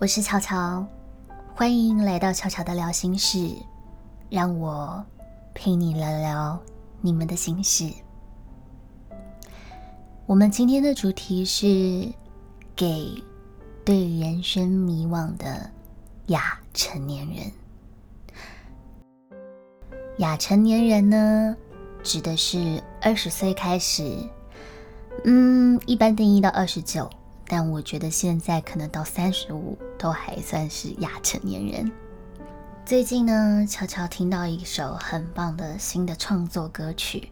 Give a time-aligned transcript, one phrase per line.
[0.00, 0.86] 我是巧巧，
[1.56, 3.52] 欢迎来到巧巧的聊心事，
[4.30, 5.04] 让我
[5.52, 6.56] 陪你聊聊
[7.00, 7.92] 你们的心事。
[10.24, 12.12] 我们今天的主题是
[12.76, 13.12] 给
[13.84, 15.68] 对人生迷惘的
[16.26, 17.52] 亚成年人。
[20.18, 21.56] 亚成年人呢，
[22.04, 24.16] 指的是二十岁开始，
[25.24, 27.10] 嗯，一般定义到二十九。
[27.48, 31.90] 但我觉得现在可能到三十五都还算是亚成年人。
[32.84, 37.30] 最近呢，悄悄听到一首很棒的新的创作歌曲，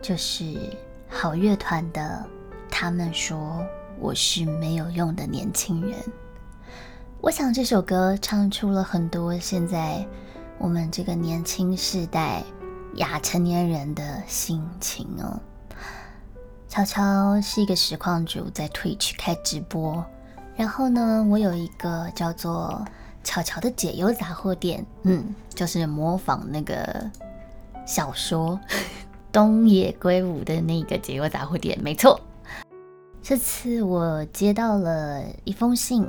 [0.00, 0.76] 就是
[1.08, 2.26] 好乐团的
[2.70, 3.64] 《他们说
[3.98, 5.92] 我是没有用的年轻人》。
[7.20, 10.04] 我想这首歌唱出了很多现在
[10.58, 12.42] 我们这个年轻世代
[12.96, 15.40] 亚成年人的心情哦。
[16.72, 20.02] 悄悄是一个实况主，在 Twitch 开直播。
[20.56, 22.82] 然后呢，我有一个叫做
[23.22, 27.10] “巧巧”的解忧杂货店，嗯，就是模仿那个
[27.86, 28.58] 小说
[29.30, 32.18] 东野圭吾的那个解忧杂货店，没错。
[33.22, 36.08] 这次我接到了一封信，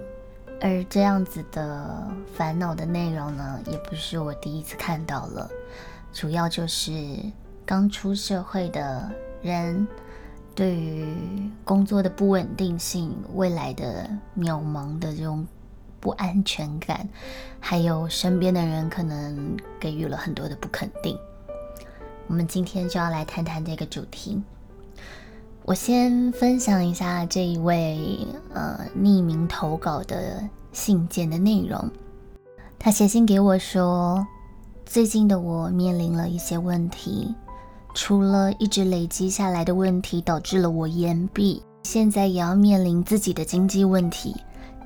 [0.61, 5.49] 而这样子的烦恼的内容呢，也不是我第一次看到了，
[6.13, 6.93] 主要就是
[7.65, 9.85] 刚出社会的人。
[10.55, 11.05] 对于
[11.63, 15.47] 工作的不稳定性、未来的渺茫的这种
[15.99, 17.09] 不安全感，
[17.59, 21.17] 还有身边的人可能给予了很多的不肯定，
[22.27, 24.41] 我们今天就要来谈谈这个主题。
[25.65, 31.89] 我先分享一下这一位呃匿名投稿的信件的内容。
[32.77, 34.27] 他写信给我说，
[34.85, 37.33] 最近的我面临了一些问题。
[37.93, 44.35] 除了一直累积下来的问题导致了我延毕，现在也要面临自己的经济问题，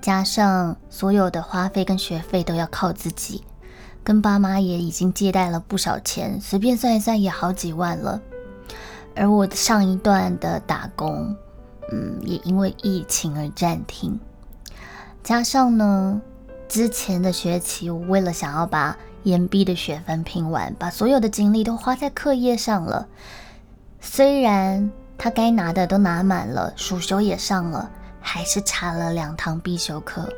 [0.02, 3.44] 加上所有的花费跟学费都要靠自己，
[4.04, 8.22] 跟爸妈也已经借贷了不少钱，随便算一算也好几万了。
[9.16, 11.36] 而我上一段的打工，
[11.92, 14.20] 嗯，也因为疫情而暂停，
[15.24, 16.22] 加上呢，
[16.68, 23.08] 之前的学期我为了想要把延毕的学分拼完，把所有的精力都花在课业上了。
[24.00, 27.90] 虽然他该拿的都拿满了，暑修也上了，
[28.22, 30.30] 还是差了两堂必修课，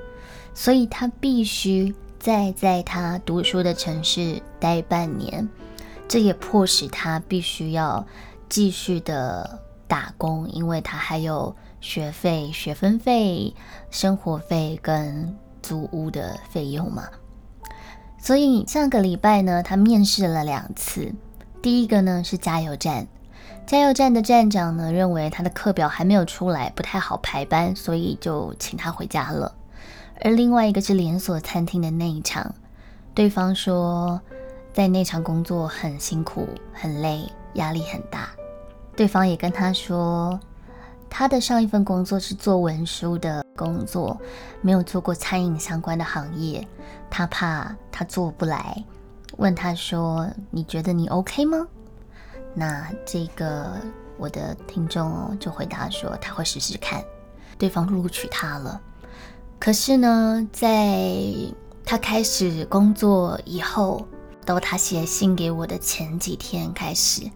[0.53, 5.47] 所以他必须再在他读书的城市待半年。
[6.07, 8.03] 这也迫使他必须要
[8.47, 13.53] 继续的打工，因为他还有学费、学分费、
[13.91, 17.07] 生活费跟租屋的费用嘛。
[18.21, 21.13] 所以上个礼拜呢，他面试了两次。
[21.61, 23.07] 第一个呢是加油站，
[23.65, 29.55] 加油站的站长呢认为他的课表还没有出来，不太好排班，所以就请他回家了。
[30.21, 32.53] 而另外一个是连锁餐厅的内场，
[33.13, 34.19] 对方说
[34.73, 38.29] 在内场工作很辛苦、很累、压力很大。
[38.95, 40.37] 对方也跟他说，
[41.09, 44.19] 他的上一份工作是做文书的工作，
[44.61, 46.67] 没有做过餐饮相关的行业。
[47.09, 48.83] 他怕他做不来，
[49.37, 51.67] 问他说：“你觉得你 OK 吗？”
[52.53, 53.73] 那这个
[54.17, 57.03] 我的听众就回答说：“他会试试看。”
[57.57, 58.81] 对方录取他了。
[59.59, 61.21] 可是呢，在
[61.85, 64.07] 他开始工作以后，
[64.45, 67.29] 到他写信给我的前几天开始，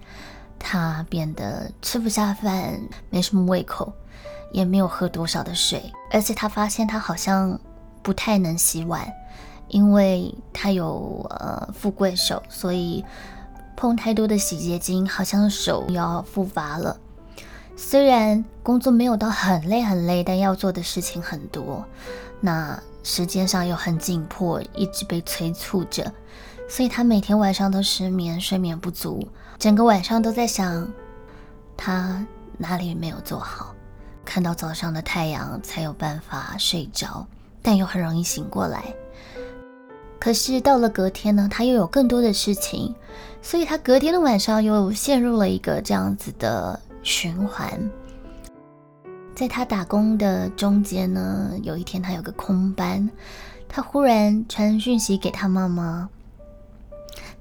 [0.58, 2.80] 他变得吃不下饭，
[3.10, 3.92] 没什么胃口，
[4.54, 7.60] 也没有喝多少的水，而且他发现他好像
[8.02, 9.06] 不太能洗碗。
[9.74, 13.04] 因为他有呃富贵手，所以
[13.76, 16.96] 碰太多的洗洁精，好像手要复发了。
[17.76, 21.84] 虽然工作没有到很累很累，但要做的事情很多，
[22.40, 26.14] 那时间上又很紧迫，一直被催促着，
[26.70, 30.88] 所以他每天晚上都失眠，睡眠不足，整个晚上都在想
[31.76, 32.24] 他
[32.60, 33.74] 哪里没有做好。
[34.24, 37.26] 看到早上的太阳才有办法睡着，
[37.64, 38.94] 但又很容易醒过来。
[40.24, 42.96] 可是到了隔天呢，他又有更多的事情，
[43.42, 47.92] 所以他隔天的晚上又陷入了一个这样子的循环。
[49.36, 53.10] 在他打工的中间呢，有一天他有个空班，
[53.68, 56.08] 他忽然传讯息给他妈妈，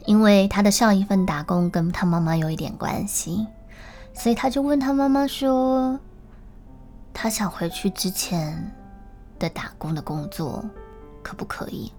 [0.04, 3.46] 因为他的上一份打工跟他妈妈有一点关系，
[4.12, 6.00] 所以他就问他妈妈说，
[7.14, 8.72] 他想回去之前
[9.38, 10.64] 的打工的工作，
[11.22, 11.92] 可不可以？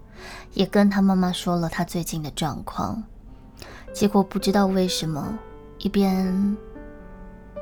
[0.52, 3.02] 也跟他妈妈说了他最近的状况，
[3.92, 5.38] 结果不知道为什么，
[5.78, 6.56] 一边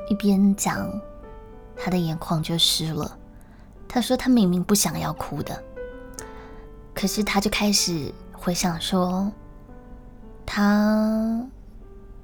[0.09, 0.89] 一边讲，
[1.75, 3.17] 他的眼眶就湿了。
[3.87, 5.63] 他说他明明不想要哭的，
[6.93, 9.31] 可是他就开始回想说，
[10.45, 11.41] 他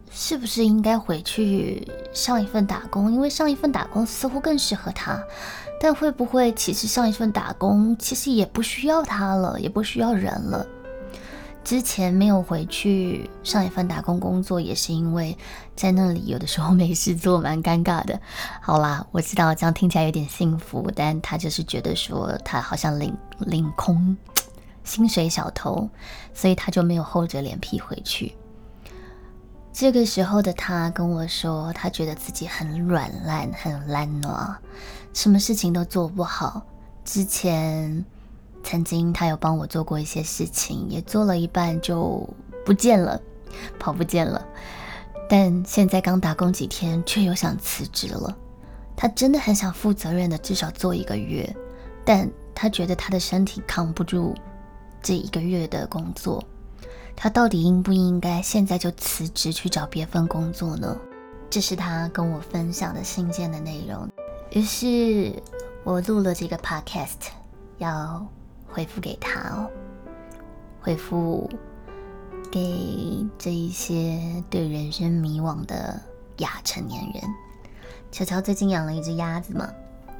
[0.09, 3.11] 是不是应该回去上一份打工？
[3.11, 5.23] 因为上一份打工似乎更适合他。
[5.79, 10.65] 但会不会其实上一份打工其实也不需要他了，也不需要人了？
[11.63, 15.37] 之前没有回去上一份打工工作，也是因为
[15.75, 18.19] 在那里有的时候没事做，蛮尴尬的。
[18.61, 24.17] 好啦，我知道这样听起来有点幸福，但他就是觉得说他好像领领空
[24.83, 25.87] 薪水小偷，
[26.33, 28.35] 所以他就没有厚着脸皮回去。
[29.71, 34.55] 这个时候的他跟我说，他觉得自己很软烂，很懒惰。
[35.13, 36.61] 什么事情都做不好。
[37.05, 38.05] 之前
[38.63, 42.27] 曾经他有帮我做过一些事情，也做了一半就
[42.65, 43.19] 不见了，
[43.79, 44.45] 跑不见了。
[45.29, 48.35] 但现在刚打工几天，却又想辞职了。
[48.97, 51.55] 他真的很想负责任的，至少做一个月，
[52.03, 54.35] 但他觉得他的身体扛不住
[55.01, 56.43] 这一个月的工作。
[57.21, 60.97] 他到底应不应该现在就辞职去找别份工作呢？
[61.49, 64.07] 这是他跟我分享的信件的内容。
[64.51, 65.33] 于是
[65.83, 67.27] 我录了这个 podcast，
[67.77, 68.25] 要
[68.69, 69.69] 回复给他哦，
[70.79, 71.49] 回复
[72.49, 75.99] 给这一些对人生迷惘的
[76.37, 77.21] 亚成年人。
[78.13, 79.69] 乔乔最近养了一只鸭子嘛，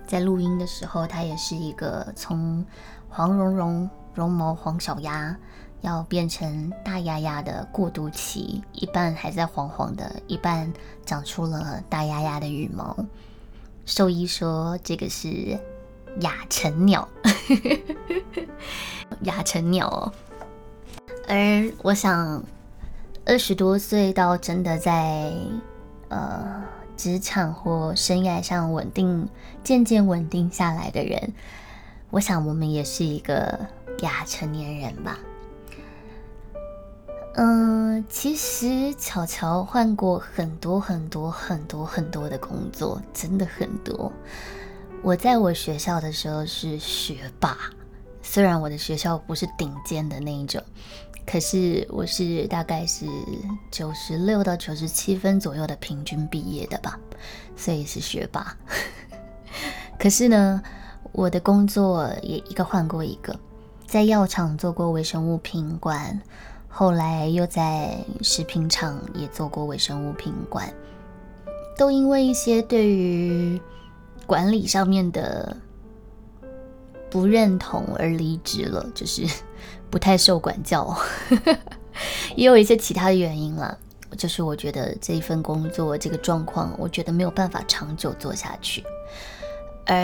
[0.06, 2.66] 在录音的时候，它也是一个从
[3.08, 5.34] 黄茸茸、绒毛黄小鸭，
[5.82, 10.72] 要变成大丫丫的过渡期，一半还在黄黄的，一半
[11.06, 12.96] 长出了大丫丫的羽毛。
[13.86, 15.58] 兽医说这个是
[16.20, 17.08] 亚成鸟，
[19.24, 20.14] 亚成鸟哦。
[21.28, 22.44] 而我想，
[23.26, 25.32] 二十多岁到真的在
[26.10, 26.64] 呃
[26.98, 29.28] 职场或生涯上稳定、
[29.64, 31.34] 渐渐稳定下来的人，
[32.10, 33.60] 我想我们也是一个
[34.02, 35.18] 亚成年人吧。
[37.42, 44.12] 嗯，其实巧巧换过很多很多很多很多的工作，真的很多。
[45.02, 47.58] 我在我学校的时候是学霸，
[48.22, 50.62] 虽然我的学校不是顶尖的那一种，
[51.26, 53.06] 可是我是大概是
[53.72, 57.00] 九十六到九十七分左右的平均毕业的吧，
[57.56, 58.54] 所以是学霸。
[59.98, 60.62] 可是呢，
[61.14, 63.34] 我的工作也一个换过一个，
[63.88, 66.22] 在药厂做过微生物品管。
[66.72, 70.72] 后来又在食品厂也做过微生物品管，
[71.76, 73.60] 都因为一些对于
[74.26, 75.58] 管理上面的
[77.10, 79.26] 不认同而离职了，就是
[79.90, 80.96] 不太受管教，
[82.38, 83.78] 也有一些其他的原因了。
[84.18, 88.84] 就是我觉得这一份工作这个状况，我觉得没有办法长久做下去。
[89.86, 89.96] 而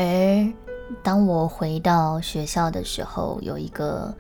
[1.03, 4.13] 当我回到学校的时候，有一个。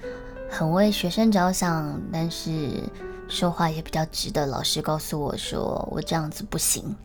[0.49, 2.83] 很为学生着想，但是
[3.27, 6.95] 说话也比较直的老师告诉我说：“我这样子不行。”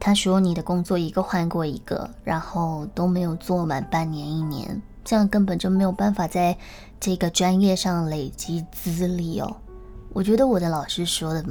[0.00, 6.56] 他说：“你的工作一个换过一个，然后都没有做满半年一年，这样根本就没有办法在
[7.00, 9.56] 这个专业上累积资历哦。”
[10.14, 11.44] 我觉得我的老师说的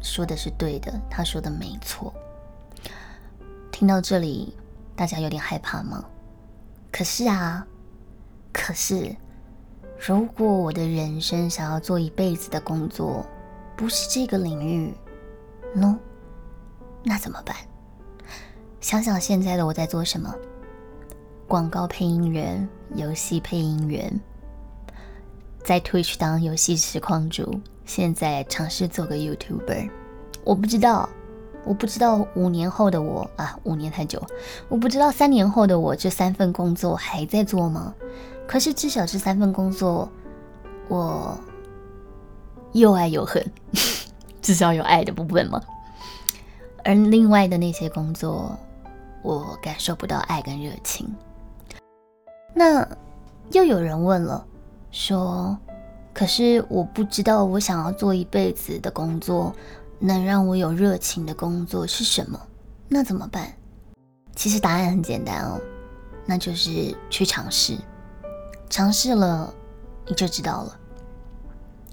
[0.00, 2.14] 说的是对的，他说的没错。
[3.70, 4.54] 听到这里，
[4.96, 6.04] 大家有点害怕吗？
[6.90, 7.66] 可是啊，
[8.52, 9.14] 可是。
[9.98, 13.26] 如果我的人生想要做一辈子的工作，
[13.76, 14.94] 不是这个领域
[15.74, 15.96] ，no，
[17.02, 17.56] 那怎么办？
[18.80, 20.32] 想想现在的我在做什么：
[21.48, 24.20] 广告配音员、游戏配音员，
[25.64, 29.90] 在 Twitch 当游戏实况主，现在尝试做个 YouTuber。
[30.44, 31.08] 我不知道，
[31.64, 34.22] 我不知道五年后的我啊，五年太久，
[34.68, 37.92] 我不知道三年后的我这三份工作还在做吗？
[38.48, 40.10] 可是至少这三份工作，
[40.88, 41.38] 我
[42.72, 43.44] 又爱又恨，
[44.40, 45.62] 至少有爱的部分嘛。
[46.82, 48.58] 而另外的那些工作，
[49.22, 51.06] 我感受不到爱跟热情。
[52.54, 52.88] 那
[53.52, 54.42] 又有人问了，
[54.90, 55.56] 说
[56.14, 59.54] ：“可是我不知道我想要做一辈子的工作，
[59.98, 62.40] 能让我有热情的工作是什么？
[62.88, 63.52] 那怎么办？”
[64.34, 65.60] 其实答案很简单哦，
[66.24, 67.76] 那就是去尝试。
[68.70, 69.52] 尝试了，
[70.06, 70.78] 你就知道了。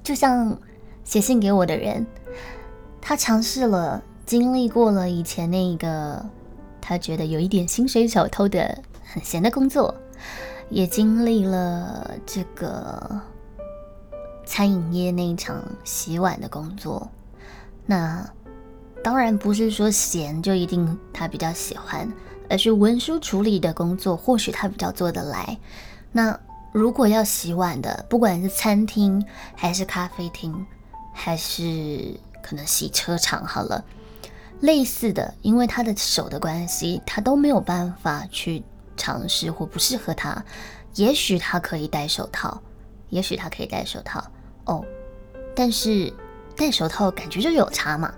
[0.04, 0.56] 就像
[1.04, 2.06] 写信给我的人，
[3.02, 6.24] 他尝试了，经历过了以前那个
[6.80, 9.96] 他觉得有一点薪水小偷的很闲的工作，
[10.70, 13.20] 也经历了这个
[14.46, 17.10] 餐饮业那一场洗碗的工作。
[17.88, 18.30] 那
[19.04, 22.12] 当然不是说闲就一定他比较喜欢，
[22.48, 25.58] 而是文书处理的工作或许他比较做得来。
[26.12, 26.40] 那。
[26.76, 30.66] 如果要洗碗的，不管是餐厅还是咖啡厅，
[31.14, 33.82] 还是可能洗车场，好了，
[34.60, 38.62] 类似的，因为他的手的关系，他都没有办法去
[38.98, 40.44] 尝试或不适合他。
[40.96, 42.62] 也许他可以戴手套，
[43.08, 44.22] 也许他可以戴手套
[44.66, 44.84] 哦，
[45.56, 46.14] 但是
[46.58, 48.14] 戴手套感觉就有差嘛，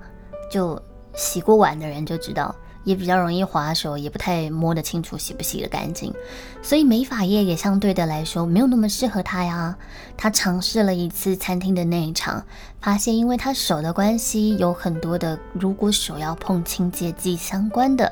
[0.52, 0.82] 就
[1.14, 2.56] 洗过碗的人就知道。
[2.88, 6.14] 也比较容易滑手，也不太摸得清楚洗不洗得干净，
[6.62, 9.78] 所以美发液也相对的来说没有那么适合他呀。
[10.16, 12.42] 他尝试了一次餐厅的那一场，
[12.80, 18.10] 发现因为他手的关系，有很多的如果手要碰清洁剂相关的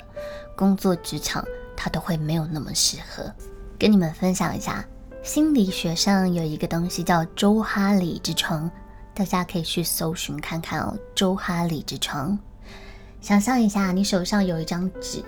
[0.58, 3.32] 工作职场，他都会没有那么适合。
[3.80, 4.86] 跟你们分享一下，
[5.24, 8.70] 心理学上有一个东西叫周哈里之窗，
[9.14, 12.38] 大家可以去搜寻看看哦，周哈里之窗。
[13.26, 15.24] 想象一下，你手上有一张纸，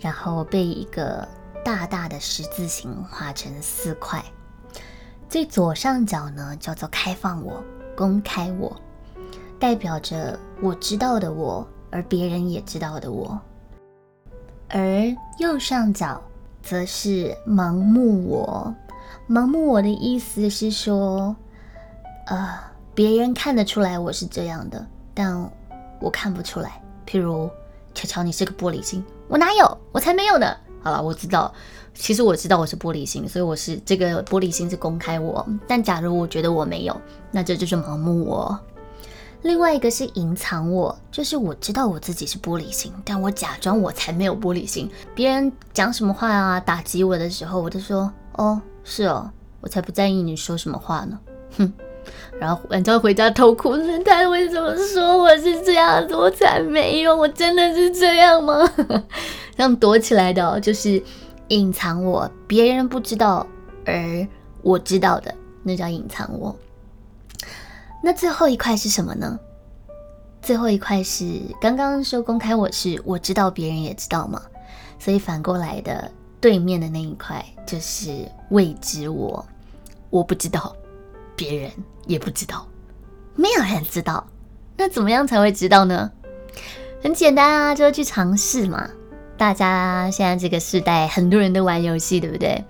[0.00, 1.24] 然后被一个
[1.64, 4.20] 大大的十字形划成四块。
[5.28, 7.62] 最左上角呢叫做“开放我”，
[7.96, 8.76] 公开我，
[9.56, 13.40] 代表着我知道的我，而别人也知道的我。
[14.68, 15.04] 而
[15.38, 16.20] 右上角
[16.60, 18.74] 则是“盲目我”，
[19.30, 21.36] 盲目我的意思是说，
[22.26, 22.58] 呃，
[22.96, 25.48] 别人看得出来我是这样的，但
[26.00, 26.82] 我看不出来。
[27.08, 27.48] 譬如，
[27.94, 29.78] 巧巧，你是个玻璃心，我哪有？
[29.92, 30.54] 我才没有呢。
[30.82, 31.50] 好了，我知道，
[31.94, 35.44] 其实我知道我是玻璃心，所以我是这个玻璃心是公开我。
[35.66, 37.00] 但假如我觉得我没有，
[37.30, 38.60] 那这就是盲目我。
[39.42, 44.90] 另外一个是隐藏我，就是我知道我自己是玻璃心，但我假装我才没有玻璃心。
[45.14, 49.30] 别人讲什么话啊，打击我的时候，我就说，哦，是哦，
[49.62, 51.18] 我才不在意你说什么话呢。
[51.56, 51.72] 哼。
[52.38, 56.14] 然后晚上回家偷哭，那他为什么说我是这样子？
[56.14, 58.70] 我才没有，我真的是这样吗？
[59.56, 61.02] 这样躲起来的，就是
[61.48, 63.46] 隐藏我，别人不知道，
[63.84, 64.26] 而
[64.62, 66.54] 我知道的，那叫隐藏我。
[68.02, 69.38] 那最后一块是什么呢？
[70.40, 71.24] 最后一块是
[71.60, 74.40] 刚刚说公开我是我知道，别人也知道嘛，
[74.98, 76.10] 所以反过来的
[76.40, 78.10] 对面的那一块就是
[78.50, 79.44] 未知我，
[80.10, 80.74] 我不知道。
[81.38, 81.70] 别人
[82.08, 82.66] 也不知道，
[83.36, 84.26] 没有人知道，
[84.76, 86.10] 那怎么样才会知道呢？
[87.00, 88.90] 很简单啊，就是去尝试嘛。
[89.36, 92.64] 大家现在这个时代，很多人都玩游戏，对不对？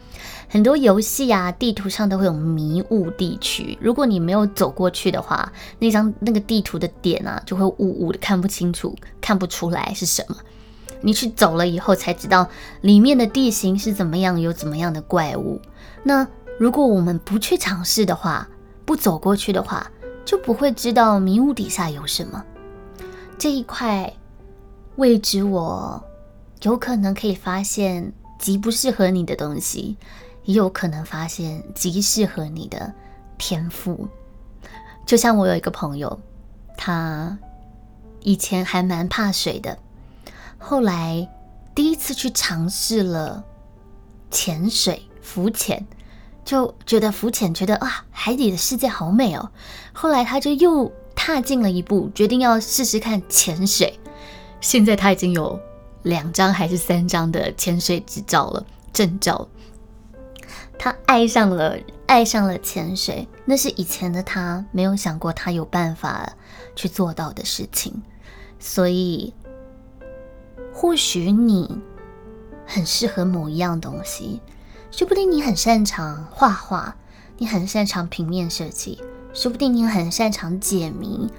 [0.50, 3.78] 很多游戏啊，地图上都会有迷雾地区。
[3.80, 10.36] 如果你没有走过去的话，那张那个地图的点啊，就会雾雾的，看不清楚，看不出来是什么。
[11.00, 12.46] 你去走了以后，才知道
[12.82, 15.58] 里面的地形是怎么样，有怎么样的怪物。
[16.02, 16.26] 那
[16.58, 18.46] 如果我们不去尝试的话，
[18.88, 19.90] 不走过去的话，
[20.24, 22.42] 就不会知道迷雾底下有什么。
[23.38, 24.10] 这一块
[24.96, 26.02] 位置，我
[26.62, 29.98] 有可能可以发现极不适合你的东西，
[30.44, 32.90] 也有可能发现极适合你的
[33.36, 34.08] 天赋。
[35.04, 36.18] 就像我有一个朋友，
[36.74, 37.36] 他
[38.20, 39.76] 以前还蛮怕水的，
[40.56, 41.28] 后来
[41.74, 43.44] 第一次去尝试了
[44.30, 45.86] 潜水、浮潜。
[46.48, 49.50] 就觉得浮潜，觉得啊，海底的世界好美哦。
[49.92, 54.00] 后来他就又踏进了一步，决定要试试看潜水。
[54.58, 55.60] 现在他已经有
[56.04, 58.64] 两张还是三张的潜水执照了，
[58.94, 59.46] 证照。
[60.78, 61.76] 他爱上了，
[62.06, 66.32] 爱上了潜水，那是以前的他没有想过他有办法
[66.74, 68.02] 去做到的事情。
[68.58, 69.34] 所以，
[70.72, 71.78] 或许你
[72.64, 74.40] 很适合某一样东西。
[74.90, 76.96] 说不定你很擅长画画，
[77.36, 78.98] 你很擅长平面设计，
[79.32, 81.30] 说不定你很擅长解谜，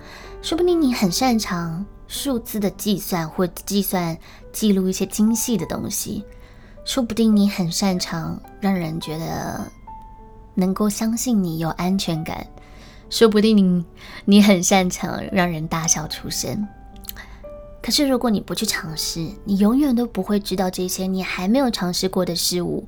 [0.41, 4.17] 说不定你很擅长数字的计算或计算
[4.53, 6.23] 记录一些精细的东西，
[6.85, 9.59] 说不定你很擅长让人觉得
[10.53, 12.45] 能够相信你有安全感，
[13.09, 13.85] 说不定你
[14.25, 16.65] 你很擅长让人大笑出声。
[17.81, 22.87] 可是如果你不去尝试，你永远都不会知道这些你还没有尝试过的事物。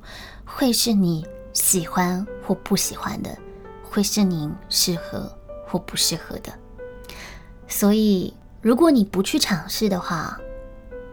[0.54, 3.36] 会是你喜欢或不喜欢的，
[3.82, 5.30] 会是你适合
[5.66, 6.52] 或不适合的。
[7.66, 10.38] 所以，如果你不去尝试的话，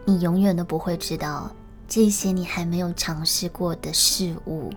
[0.04, 1.50] 你永远都不会知道
[1.88, 4.70] 这些你还没有尝试过的事物，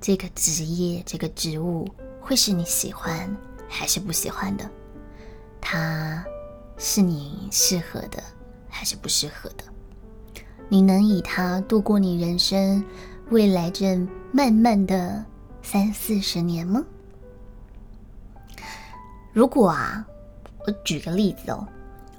[0.00, 1.86] 这个职业、这个职务
[2.20, 3.36] 会是你喜欢
[3.68, 4.68] 还是不喜欢的，
[5.60, 6.24] 它
[6.78, 8.22] 是你适合的
[8.68, 9.64] 还是不适合的，
[10.68, 12.82] 你能以它度过你人生。
[13.30, 13.96] 未来这
[14.32, 15.24] 漫漫的
[15.62, 16.84] 三四十年吗？
[19.32, 20.04] 如果啊，
[20.66, 21.64] 我举个例子哦，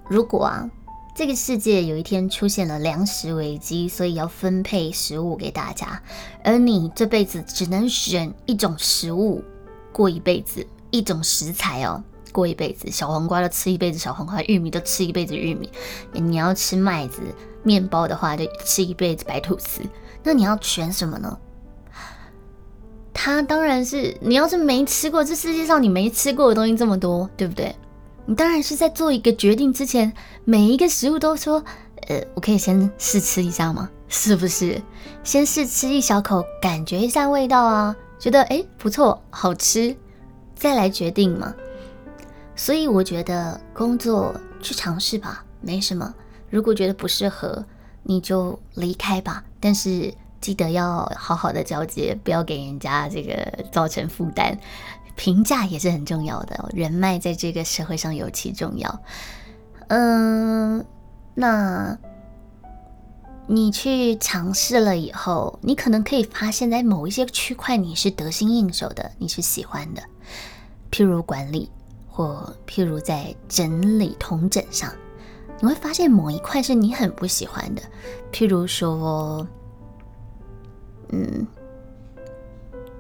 [0.08, 0.72] 如果啊，
[1.14, 6.02] 这个世界有一天出现了粮食危机，所以要分配食物给大家，
[6.46, 9.44] 而你这辈子只能选一种食物
[9.92, 12.02] 过一辈子，一种食材哦
[12.32, 12.90] 过一辈子。
[12.90, 15.70] 小黄瓜就吃一辈子小黄瓜，玉米就吃一辈子玉米。
[16.14, 17.22] 你要吃麦子
[17.64, 19.82] 面包的话，就吃一辈子白吐司。
[20.24, 21.38] 那你要选什么呢？
[23.14, 27.76] 他当然是你要是没吃过，这世界上你没吃过的东西这么多，对不对？
[28.26, 30.12] 你当然是在做一个决定之前，
[30.46, 31.64] 每一个食物都说，
[32.08, 33.90] 呃，我可以先试吃一下吗？
[34.08, 34.82] 是不是？
[35.24, 39.96] 先试吃一小口，感觉一下味道啊，觉得诶不错，好吃，
[40.56, 41.54] 再来决定嘛。
[42.56, 46.14] 所以我觉得工作去尝试吧，没什么。
[46.50, 47.64] 如果觉得不适合，
[48.12, 49.44] 你就离开吧。
[49.62, 54.58] 但是记得要好好的交接，不要给人家这个造成负担。
[55.16, 59.00] 评价也是很重要的，人脉在这个社会上尤其重要。
[59.88, 60.84] 嗯，
[61.36, 61.98] 那
[63.48, 70.02] 你去尝试了以后，你可能可以发现，在某一些区块你是得心应手的，你是喜欢的，
[70.92, 71.70] 譬如管理，
[72.10, 74.92] 或譬如在整理同整上，
[75.60, 77.82] 你会发现某一块是你很不喜欢的，
[78.32, 79.46] 譬如说，
[81.10, 81.46] 嗯，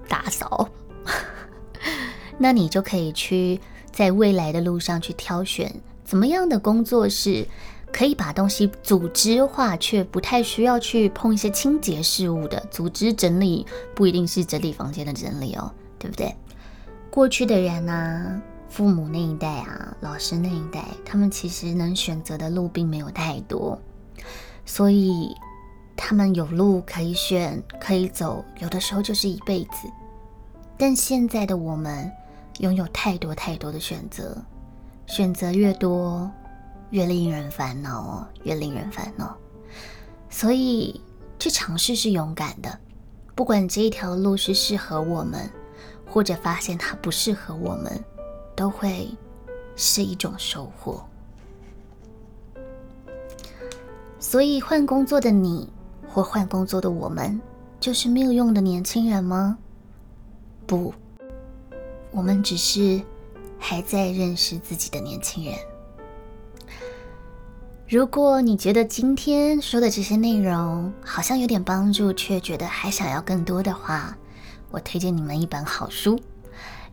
[0.08, 0.70] 打扫。
[2.38, 3.60] 那你就可以去
[3.92, 5.72] 在未来的路上去挑选
[6.04, 7.48] 怎么样的工作是
[7.92, 12.60] 可以把东西组织化，却不太需要去碰一些清洁事务的。
[12.72, 16.36] 组织整理不一定是整理房间的整理哦，对不对？
[17.10, 18.42] 过去的人呢，
[18.72, 23.80] 父母那一代啊，老师那一代，他们其实能选择的路并没有太多，
[24.66, 25.36] 所以
[25.96, 29.92] 他们有路可以选，可以走，有的时候就是一辈子。
[30.78, 32.12] 但现在的我们。
[32.60, 34.38] 拥有太多太多的选择，
[35.08, 36.30] 选择越多，
[36.92, 39.36] 越令人烦恼哦，越令人烦恼。
[40.30, 41.02] 所以
[41.40, 42.78] 去尝试是勇敢的，
[43.34, 45.50] 不管这一条路是适合我们，
[46.06, 48.04] 或者发现它不适合我们，
[48.56, 49.10] 都会
[49.76, 51.04] 是一种收获。
[54.20, 55.70] 所以换工作的你，
[56.08, 57.42] 或换工作的我们，
[57.80, 59.58] 就是没有用的年轻人吗？
[60.66, 60.94] 不。
[62.12, 63.02] 我们只是
[63.58, 65.56] 还在认识自己的年轻人。
[67.88, 74.16] 如果你觉得今天说的这些内容好像有点帮助，却觉得还想要更多的话，
[74.70, 76.20] 我推荐你们一本好书。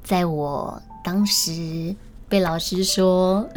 [0.03, 1.97] 在我当时
[2.29, 3.49] 被老师说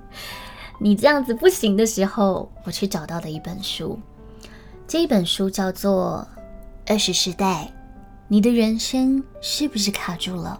[0.80, 4.00] 你这样子不行的时候，我去找到的一本书。
[4.86, 6.26] 这一本书叫做
[6.90, 7.70] 《二十世代》，
[8.26, 10.58] 你的人生是不是卡住了？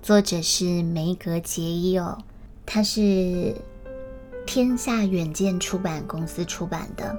[0.00, 2.16] 作者是梅格杰伊哦，
[2.64, 3.56] 他是
[4.46, 7.18] 天下远见出版公司出版的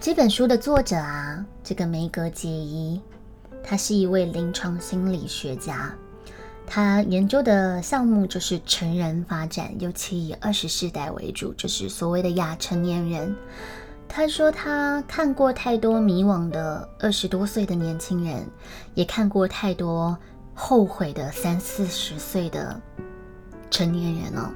[0.00, 1.44] 这本书的作者啊。
[1.62, 2.98] 这个梅格杰伊，
[3.62, 5.94] 他是一位临床心理学家，
[6.66, 13.34] 他研究的项目就是成人发展，尤其以二十世代为主，就是所谓的亚成年人。
[14.08, 18.46] 他说他看过太多迷惘的二十多岁的年轻人，
[18.94, 20.16] 也看过太多。
[20.54, 22.78] 后悔的三四十岁的
[23.70, 24.50] 成年人哦，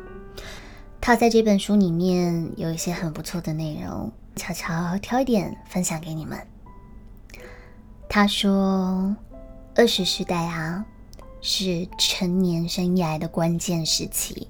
[1.01, 6.39] 他在这本书里面有一些很不错的内容，悄悄挑一点分享给你们。
[8.11, 9.17] 他说，
[9.75, 10.85] 二十世代啊，
[11.49, 14.49] 是成年生涯的关键时期。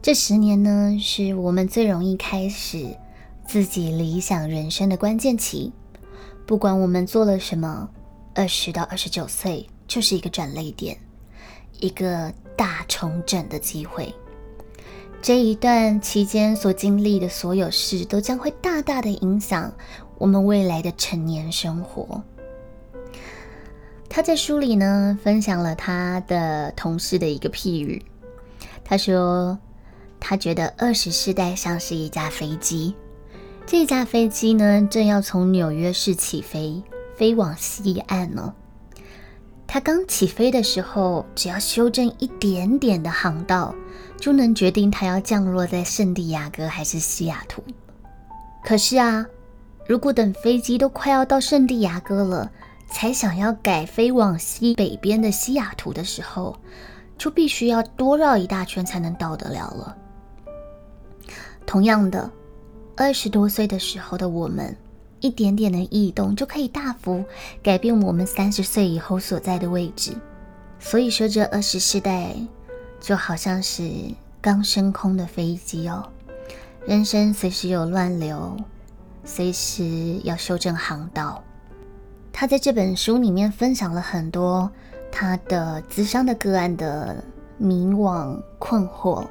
[0.00, 2.96] 这十年呢，是我们最容易开始
[3.46, 5.70] 自己理想人生的关键期。
[6.46, 7.90] 不管我们做了什么，
[8.34, 9.68] 二十到二十九岁。
[9.88, 10.96] 就是一个转泪点，
[11.78, 14.14] 一个大重整的机会。
[15.20, 19.70] 这一段期间所经历的所有事，都将会大大的影响
[20.16, 22.22] 我们未来的成年生活。
[24.14, 28.04] 他在书里呢，分享了他的同事的一个譬喻。
[28.84, 29.58] 他说，
[30.20, 32.94] 他觉得二十世代像是一架飞机，
[33.64, 36.82] 这架飞机呢，正要从纽约市起飞，
[37.16, 38.52] 飞往西岸呢。
[39.66, 43.74] 它刚起飞的时候，只要修正一点点的航道，
[44.20, 47.64] 就能决定它要降落在圣地亚哥还是西雅图。
[48.62, 49.24] 可是啊，
[49.88, 52.52] 如果等飞机都快要到圣地亚哥了，
[52.92, 56.56] 才想要改飞往西北边的西雅图的时候，
[57.18, 59.96] 就必须要多绕一大圈才能到得了了。
[61.66, 62.30] 同样的，
[62.96, 64.76] 二十多岁的时候的我们。
[65.24, 67.24] 一点点的异动就可以大幅
[67.62, 70.16] 改变我们三十岁以后所在的位置。
[70.80, 72.34] 所以说，这二十世代
[73.00, 73.88] 就好像是
[74.40, 76.08] 刚升空的飞机哦，
[76.88, 78.56] 人生随时有乱流，
[79.24, 81.40] 随时要修正航道。
[82.32, 84.70] 他在这本书里面分享了很多
[85.10, 87.22] 他的咨商的个案的
[87.58, 89.24] 迷惘困惑，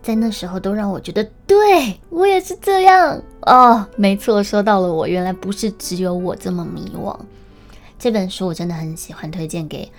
[0.00, 7.14] 在那时候都让我觉得，对我也是这样哦，没错，说到了我，原来不是只有我这么迷惘。
[7.98, 9.90] 这本书我真的很喜欢，推荐给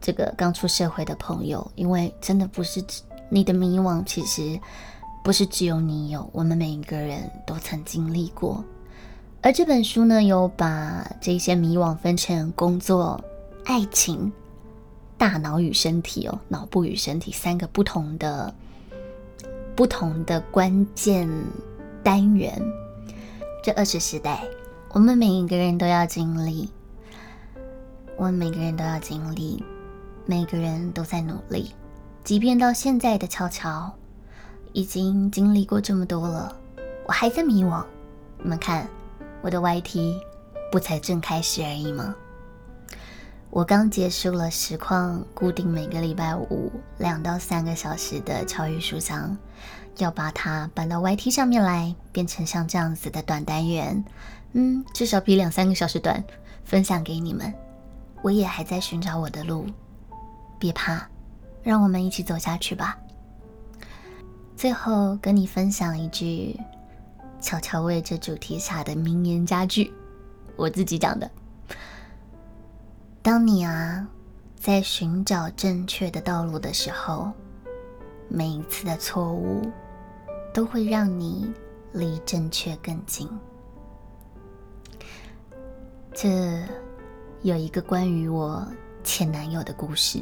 [0.00, 4.58] 这个刚出社会的朋友，因为真的不是只你的迷惘，其实。
[5.24, 8.62] 不是只有你有，我们每一个人都曾经历过。
[9.46, 13.22] 而这本书呢，有把这些迷惘分成工作、
[13.64, 14.32] 爱情、
[15.16, 18.52] 大脑与身体哦，脑部与身体三个不同的、
[19.76, 21.30] 不同的关键
[22.02, 22.60] 单元。
[23.62, 24.42] 这二十时代，
[24.90, 26.68] 我们每一个人都要经历，
[28.16, 29.62] 我们每个人都要经历，
[30.24, 31.70] 每个人都在努力，
[32.24, 33.94] 即便到现在的悄悄。
[34.72, 36.52] 已经经历过这么多了，
[37.06, 37.84] 我还在迷惘。
[38.42, 38.88] 你们看，
[39.46, 40.20] 我的 YT
[40.72, 42.12] 不才正开始而已吗？
[43.50, 49.36] 我刚结束了实况，固定每个礼拜五两到三个小时的超越书香，
[49.98, 54.04] 要把它搬到 YT 上面来，变成像这样子的短单元。
[54.54, 56.24] 嗯，至少比两三个小时短，
[56.64, 57.54] 分享给你们。
[58.22, 59.64] 我也还在寻找我的路，
[60.58, 61.06] 别怕，
[61.62, 62.98] 让我们一起走下去吧。
[64.56, 66.58] 最后跟你分享一句
[67.46, 69.94] 悄悄为这主题下的名言佳句，
[70.56, 71.30] 我自己讲的。
[73.22, 74.04] 当你啊
[74.58, 77.30] 在寻找正确的道路的时候，
[78.28, 79.62] 每一次的错误
[80.52, 81.52] 都会让你
[81.92, 83.28] 离正确更近。
[86.12, 86.64] 这
[87.42, 88.66] 有一个关于我
[89.04, 90.20] 前男友的故事，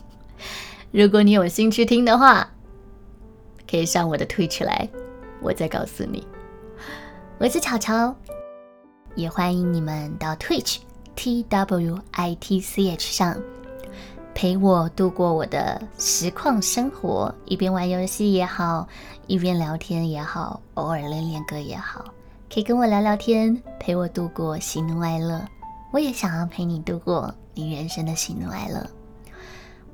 [0.92, 2.46] 如果你有兴趣听的话。
[3.66, 4.88] 可以上我的 Twitch 来，
[5.40, 6.24] 我再告诉你。
[7.44, 8.16] 我是巧巧，
[9.16, 10.78] 也欢迎你们到 Twitch
[11.14, 13.38] T W I T C H 上
[14.34, 18.88] 陪我度过我的实况生活，一边玩游戏也好，
[19.26, 22.06] 一边聊天也好，偶尔练练歌也好，
[22.50, 25.38] 可以跟我聊聊天，陪我度过喜怒哀乐。
[25.92, 28.88] 我也想要陪你度过你人生的喜怒哀乐。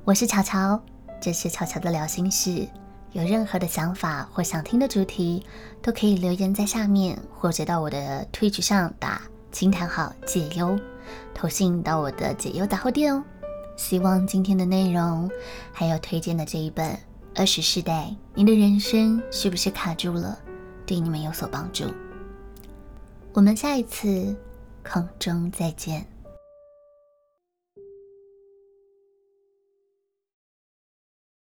[0.04, 0.80] 我是巧巧，
[1.20, 2.68] 这是巧巧的聊心事。
[3.12, 5.44] 有任何的想法或想听的主题，
[5.82, 10.78] 都可以留言在下面，或者到我的 Twitch 上打惊叹号解忧，
[11.34, 13.24] 投信到我的解忧杂货店哦。
[13.76, 15.28] 希望今天的内容，
[15.72, 16.90] 还有推荐的这一本
[17.34, 20.38] 《二十世代》，你的人生是不是卡住了？
[20.86, 21.84] 对你们有所帮助。
[23.32, 24.36] 我们下一次
[24.84, 26.06] 空中再见。